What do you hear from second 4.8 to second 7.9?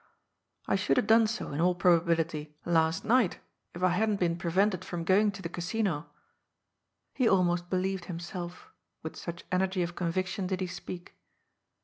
from going to the Casino.'' He almost